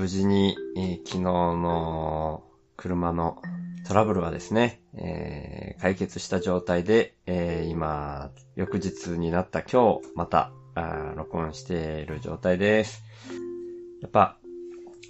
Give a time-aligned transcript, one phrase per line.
[0.00, 2.42] 無事に、えー、昨日の
[2.78, 3.42] 車の
[3.86, 13.02] トラブルはですね、えー、解決した状態で、えー、今、翌日になった今日、また、あ録音している状態です。
[14.00, 14.38] やっぱ、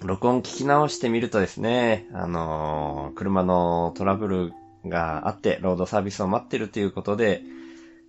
[0.01, 4.53] 録音聞き直してみるとですね、あのー、車のトラブル
[4.85, 7.43] があって、ロードサービスを待ってるということで、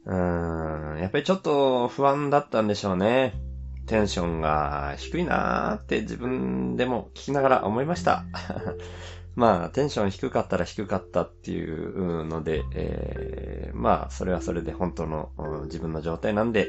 [0.04, 3.51] うーん、やっぱりちょっと不安だったんでしょうね。
[3.86, 8.24] テンションが低いなーって自分でも聞きながら思いました。
[9.34, 15.30] まあ、テンション低かったら低かったっていうので、えー、まあ、それはそれで本当の
[15.64, 16.68] 自分の状態なんで、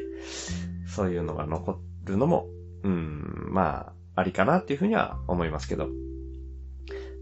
[0.88, 2.48] そういうのが残るのも、
[2.84, 5.90] うん、まあ、ありかなっていうふうには思いますけど。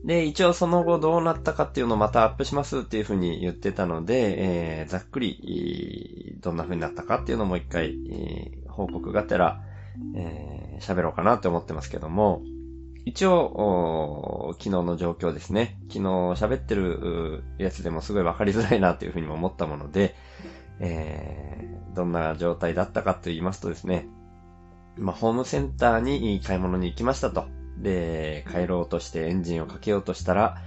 [0.03, 9.61] で、一応その後どうなったかっていうのをまたアップしますっていうふうに言ってたので、えー、ざっくり、どんな風になったかっていうのも一回、えー、報告がてら、
[10.15, 12.41] えー、喋ろうかなって思ってますけども、
[13.05, 15.77] 一応、昨日の状況ですね。
[15.89, 20.15] 昨日喋ってるやつでもすごいわかりづらいなというふうにも思ったもので、
[20.79, 24.07] えー、どんな状態だったかと言いますとですね、
[24.97, 27.45] まあ、ホームセンターに買い物に行きましたと。
[27.77, 30.57] で、帰ろうとしてエンジンをかけようとしたら、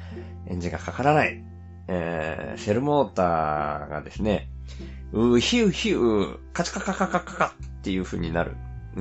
[0.46, 1.44] エンジンがかからない。
[1.86, 4.48] えー、セルモーターがですね、
[5.12, 7.50] うひゅひゅカチカカカカカカっ
[7.82, 8.56] ていう風になる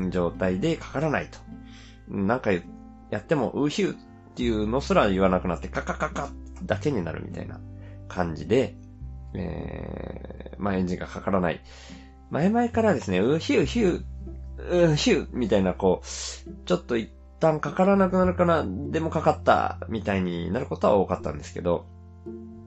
[0.09, 1.39] 状態でかからないと。
[2.07, 3.97] なんかやっても、ウヒューっ
[4.35, 6.29] ていうのすら言わなくなって、カカカカ
[6.63, 7.59] だけになるみたいな
[8.07, 8.75] 感じで、
[9.35, 11.61] えー、まあエンジンがかからない。
[12.29, 16.07] 前々からですね、ウヒューヒュー、ウヒューみたいな、こう、
[16.65, 21.85] ちょっと一旦かからなくなるかな、でもかかった、みたいになることは多かったんですけど、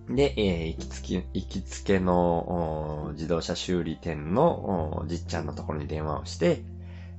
[0.08, 6.62] で、えー、行きつけ、行きつけの自動車修理店のじっちゃんのところに電話をして、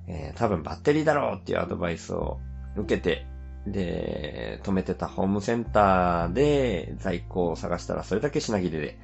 [0.07, 2.39] えー、多分バッテリーだろうっていうアドバイスを
[2.75, 3.25] 受けて、
[3.65, 8.99] で、止めてたホームセンターで在庫を探したらそれだけ品切れで。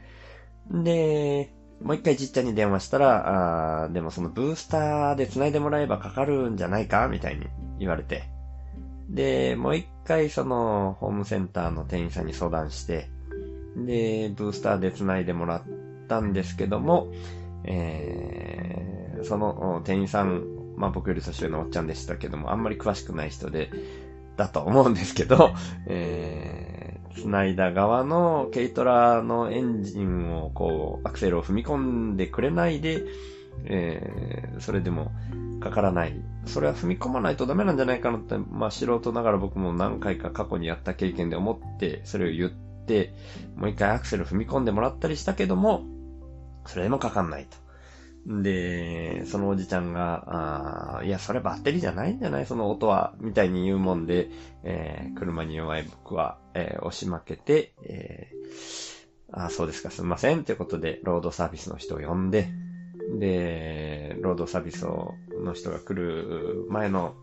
[0.71, 7.47] で、もう一回じっちゃんに電話したら、あでもそのブースターで繋いでもらえばかかるんじゃないかみたいに
[7.79, 8.23] 言われて。
[9.09, 13.09] で、もう一回そのホームセンターの店員さんに相談して、
[13.75, 15.61] で、ブースターで繋いでもらっ
[16.07, 17.11] たんですけども、
[17.65, 23.71] えー、その店員さんまあ僕より年上のおっちゃんでしたけども、あんまり詳しくない人で、
[24.37, 25.53] だと思うんですけど、
[25.87, 33.03] えー、繋いだ側の軽トラのエンジンをこう、アクセルを踏み込んでくれないで、
[33.65, 35.11] えー、それでも
[35.61, 36.13] かからない。
[36.45, 43.13] それは踏み込まないとダメなんじゃないかなって、まあ素人ながら僕も何回か過去にやった経験で思って、それを言って、
[43.55, 45.83] もう一回アクセル踏み込んでもらったりしたけども、
[46.65, 47.62] それでもかかんないと。
[48.25, 52.45] で、そのおじちゃんが、あいや、それバッテリーじゃないんじゃない？
[52.45, 54.29] その音は、みたいに言うもんで、
[54.63, 60.45] えー、車に弱い僕は、えー、押し負けて、えー、あそうですか、すみません。
[60.45, 62.47] ということで、ロードサービスの人を呼んで、
[63.19, 65.15] で、ロードサービスの
[65.53, 67.15] 人が来る前の、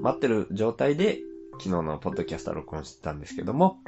[0.00, 1.18] 待ってる状態で、
[1.60, 3.78] 昨日のポッドキャスト録音してたんですけども、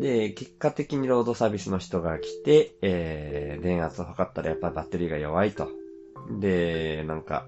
[0.00, 5.68] で、結果的にロードサービスの人が来て、えー、電圧を測ったらやっぱりバッテリーが弱いと。
[6.38, 7.46] で、なんか、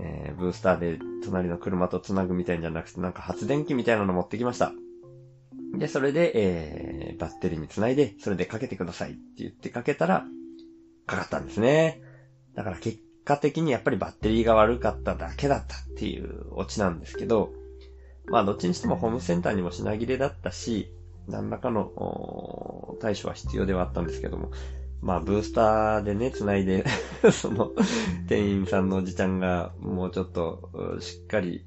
[0.00, 4.72] えー、ブースターで隣の車と繋ぐみたいんじゃなくて、なんか発電機みたいなの持ってきました。
[5.74, 10.24] で、それで、えー、バッテリーに繋いで、それでかけてくださいって言ってかけたら、
[11.06, 12.00] かかったんですね。
[12.54, 17.52] だから結果的にやっぱりバッテリーが悪かっただけだったっていうオチなんですけど、
[18.28, 20.90] まあどっちにしてもホームセンターにも品切れだったし、
[21.28, 24.50] 何らかの対処は必要ではあったんですけども、
[25.02, 26.84] まあ、ブースターでね、繋いで
[27.30, 27.70] その、
[28.28, 30.70] 店員さんのおじちゃんが、もうちょっと、
[31.00, 31.62] しっかり、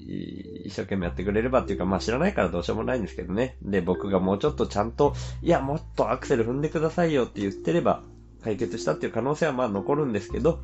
[0.66, 3.58] 一生懸命やってくれればっていうか、まあ知らないからどうしようもないんですけどね。
[3.62, 8.04] で、僕がもうちょっとちゃんと、いや、もっとアクセル踏んでくださいよって言ってれば、
[8.44, 10.60] 解決したっていう可能性はまあ残るんですけど、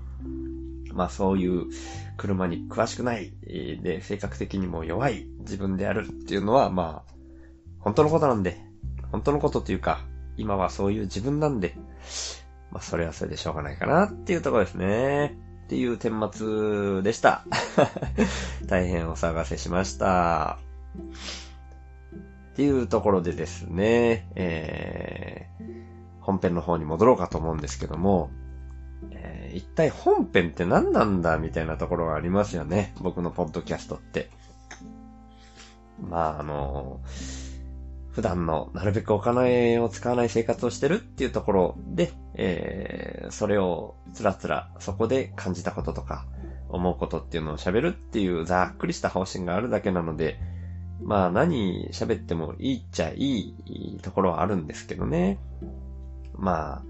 [0.94, 1.68] まあそういう
[2.18, 7.14] 車に詳しくない、で、性格的にも弱い自分であるっていうのは、まあ、
[7.80, 8.58] 本当のことなんで、
[9.16, 10.02] 本当のことっていうか、
[10.36, 11.78] 今はそういう自分なんで、
[12.70, 15.38] まあ、それはそれでしょうがないかなっていうところですね。
[15.64, 17.46] っていう顛末でした。
[18.68, 20.60] 大変お騒がせしました。
[22.52, 28.32] っていうところでですね、えー、本編の方に戻ろうかと思うんですけども、
[29.12, 32.94] えー、一体本編って何なんだみたいなところがありますよね。
[33.00, 34.30] 僕のポッドキャストって。
[36.02, 37.35] まあ、あのー
[38.16, 46.26] 普段のなるべくお金を使わない生活をしてるっていうところで、えー、それをつらつらそこで感じたこととか
[46.70, 50.40] 思うことっていうのを喋るっていうざっくりした方針があるだけなので、
[51.04, 55.38] まあ何喋ってもいいっちゃいいところはあるんですけどね。
[56.38, 56.84] まあ、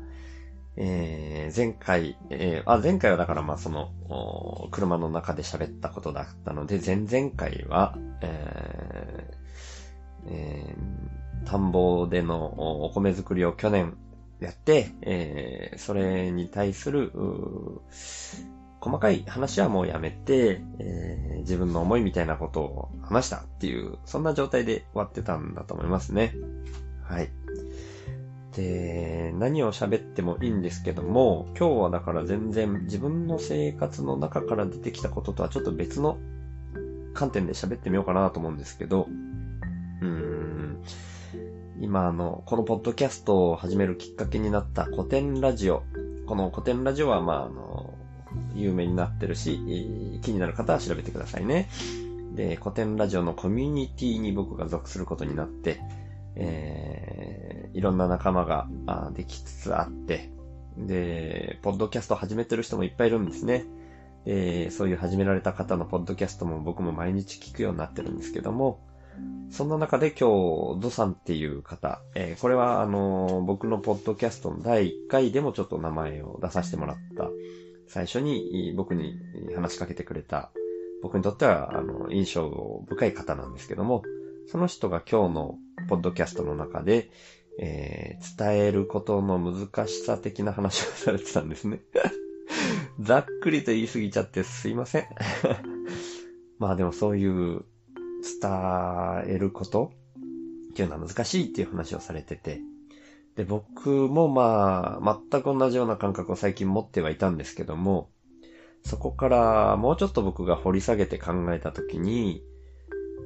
[0.78, 3.90] えー、前回、えー、あ、前回はだからまあその、
[4.70, 9.45] 車の中で喋ったことだったので、前々回は、えー、
[10.28, 13.98] えー、田んぼでのお米作りを去年
[14.40, 17.12] やって、えー、それに対する、
[18.82, 26.36] 細かい話はもうやめて、えー、自分の思いみたいなことを話したっていう、そんな状態で終わってたんだと思いますね。
[27.04, 27.30] はい。
[28.56, 36.18] で、何を喋ってもいいんですけども、今日はだから全然自分の生活の中から出てきたこととはちょっと別の
[37.14, 39.08] 観点で喋ってみようかなと思うんですけど、
[40.02, 40.84] うん、
[41.80, 45.84] 今あの、このポッドキャストを始めるきっかけになった古典ラジオ。
[46.26, 47.94] この古典ラジオはまああの、
[48.54, 51.70] 有名になってるし、気になる方は調べてくださいね。
[52.34, 55.80] で、古典ラジオのコミュニティに僕が属することになって、
[56.36, 58.68] えー、いろんな仲間が
[59.14, 60.32] できつつあって、
[60.78, 63.66] で、ポッドキャスト始めてる人もいっぱいいるんですね。
[64.26, 68.80] えー、そういう始められた方のポッドキャストも僕も毎日聞くようになってるんですけども、
[69.52, 77.30] そんな中で今日、ドさんっていう方、えー、これはあのー、僕のポッドキャストの第1回でもちょっと名前を出させてもらった、
[77.88, 79.18] 最初に僕に
[79.56, 80.52] 話しかけてくれた、
[81.02, 84.04] 僕にとってはあの印象深い方なんですけども、
[84.48, 85.56] その人が今日の
[85.88, 87.10] ポッドキャストの中で、
[87.60, 91.82] えー、伝えることの難しさ的な話をされてたんですね。
[93.00, 95.06] ざっくりと言い過ぎちゃってすいません。
[96.60, 97.66] まあでもそういう
[98.42, 99.92] 伝えること
[100.72, 102.60] っていうのは難しいっていう話をされてて、
[103.36, 108.10] で、僕もまあ、全く同じような感覚を最近持ってはいたんですけども、
[108.84, 112.44] そこからもうちょっと僕が掘り下げて考えたときに、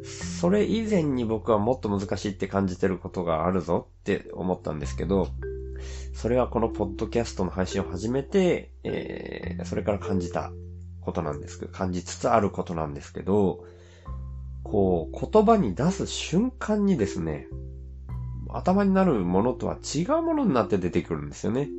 [0.04, 5.28] それ以前に僕はもっと難しいって感じてることがあるぞって思ったんですけど、
[6.14, 10.52] それはこのポッドキャストの配信を始めて、えー、それから感じた
[11.02, 13.66] ことなんですけど、感じつつあることなんですけど、
[14.70, 17.48] こう、言葉に出す瞬間にですね、
[18.52, 21.70] 頭になるものとは違うものになって出てくるんですよね。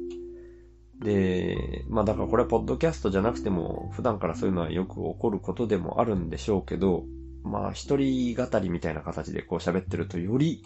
[1.00, 7.04] で、まあだからこれはポッドキャストじゃなくても、普段からそういうのはよく起こることでもあるんでしょうけど、
[7.44, 10.62] まあ一人語りみたいな形でこう喋ってるとより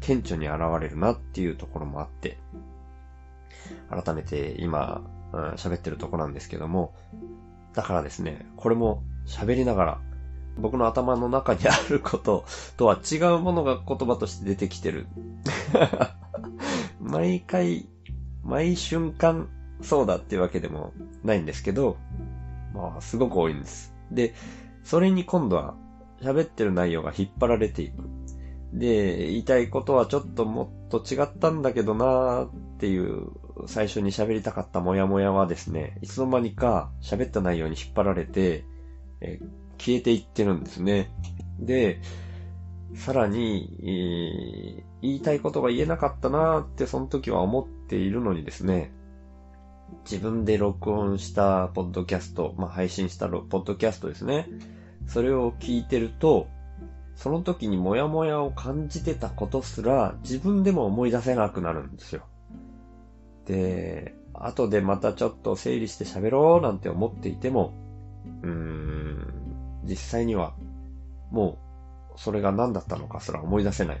[0.00, 2.38] 顕著に現れるなっていうところもあって、
[3.88, 5.02] 改めて今
[5.56, 6.94] 喋、ってるとこなんですけども、
[7.72, 10.00] だからですね、これも喋りながら
[10.56, 12.44] 僕の頭の中にあること
[12.76, 15.06] とは違うものが言葉として出てきてる。
[17.00, 17.88] 毎回、
[18.42, 19.48] 毎瞬間
[19.82, 20.92] そうだっていうわけでも
[21.22, 21.96] ないんですけど、
[22.74, 23.94] まあ、すごく多いんです。
[24.10, 24.34] で、
[24.82, 25.74] それに今度は
[26.20, 28.02] 喋ってる内容が引っ張られていく。
[28.72, 33.28] で、言いたいことはちょっともっと違ったんだけどなーっていう
[33.66, 38.64] 最初に喋りたかったモヤモヤはですね、いつの間にか喋った内容に引っ張られて、
[39.20, 39.40] え
[39.78, 41.10] 消えていってるんですね。
[41.58, 42.00] で、
[42.94, 48.92] さらに、えー、言いたいことが言えなかったなーってその時は思っているのにですね、
[50.04, 54.46] 自分で録音したポッドキャスト、まあ、配信したポッドキャストですね。
[55.06, 56.48] それを聞いてると、
[57.14, 62.22] その時にモヤモヤを感じてたことすら自分でも思い出せなくなるんですよ。
[63.46, 67.72] で、後でまたちょっと整理して喋ろうなんて思っていても、
[68.42, 68.77] うーん、
[69.88, 70.54] 実際には
[71.30, 71.58] も
[72.14, 74.00] うそれが何だったのかすら思い出せない。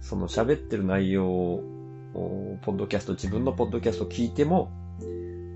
[0.00, 1.62] その喋ってる内容を、
[2.62, 4.70] ポッドキャスト、自分のポッドキャストを聞いても、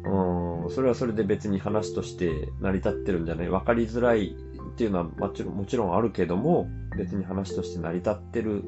[0.04, 4.34] うん、それはそれで別に話として成り立ってるんじゃないわかりづらい
[4.72, 8.62] っていうのはもちろんもちろんあるけども、別に話として成り立ってる、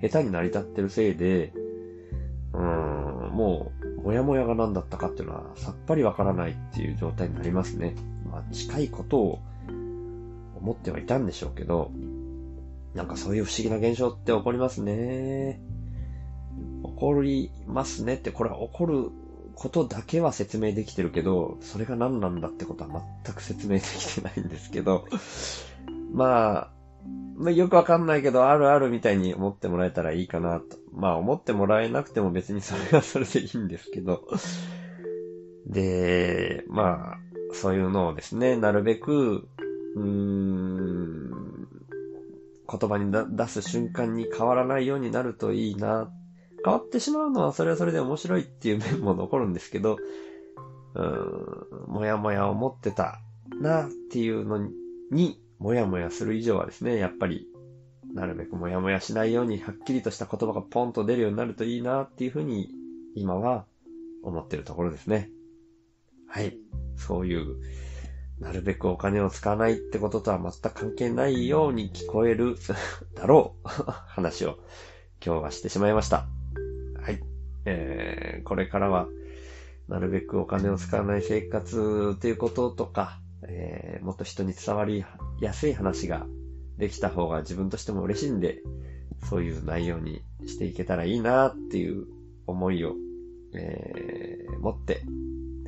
[0.00, 1.52] 下手に成り立ってるせいで、
[2.52, 7.94] うん、もう、もやもやが何だったかっていうのはさっぱりわからないっていう状態になりますね。
[8.30, 9.38] まあ、近いことを
[10.60, 11.90] 思ってはいたんでしょうけど、
[12.94, 15.60] なんかそういう不思議な現象って起こりますね。
[16.84, 19.10] 起こりますねって、これは起こる
[19.54, 25.06] ことだけは説明できてるけど、それが何なんだってことは全く説明できてないんですけど、
[26.12, 26.70] まあ、
[27.36, 30.76] まあ、よくわかんないけど、あるあるみたいに思ってもらえたらいいかなと。
[30.92, 34.26] まあ、思ってもらえなくても別にそれはそれでいいんですけど。
[35.66, 37.18] で、まあ、
[37.52, 39.48] そういうのをですね、なるべく、
[39.96, 41.66] うーん、
[42.70, 46.10] 言葉に出す瞬間に変わらないようになるといいな
[46.64, 49.96] 変わってしまうのはそれはそれで面白いっていう面も残るんですけど、
[50.94, 53.20] うーん、もやもや思ってた
[53.60, 54.68] なっていうの
[55.10, 57.46] に、もやもやする以上はですね、やっぱり
[58.14, 62.70] なるべくもやもやしないように、はっきりとした言葉がポンと出るようになるといいなっていうふうに、
[63.14, 63.66] 今は
[64.22, 65.30] 思ってるところですね。
[66.26, 66.56] はい。
[66.96, 67.56] そういう、
[68.40, 72.56] なるべくお金を使わないってこととは全く関係ないように聞こえる
[73.14, 73.68] だろう
[74.06, 74.58] 話を
[75.24, 76.28] 今日はしてしまいました。
[77.00, 77.20] はい。
[77.64, 79.08] えー、これからは、
[79.88, 85.04] なるべくお金を使わない生活ということとか、えー、もっと人に伝わり
[85.40, 86.26] やすい話が
[86.76, 88.62] できた方が自分としても嬉しいんで、
[89.28, 92.06] そういう内容にしていけたらいいなっていう
[92.46, 92.94] 思いを、
[93.54, 95.02] えー、持って、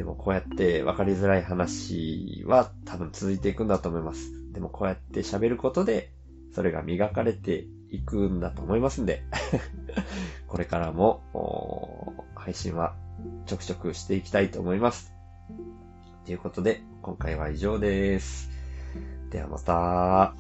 [0.01, 4.33] でもこうやって分かりづらい話は多分続いていくんだと思います。
[4.51, 6.11] でもこうやって喋ることで、
[6.55, 9.23] それが磨かれていくんだと思いますんで
[10.49, 11.21] これからも、
[12.35, 12.97] 配信は
[13.45, 15.13] ちょくちょくしていきたいと思います。
[16.25, 18.49] ということで、今回は以上です。
[19.29, 20.35] ではまた。